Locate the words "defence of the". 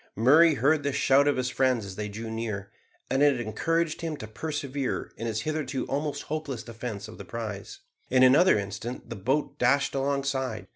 6.63-7.23